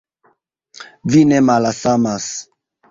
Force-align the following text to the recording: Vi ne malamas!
Vi 1.11 1.23
ne 1.33 1.45
malamas! 1.51 2.33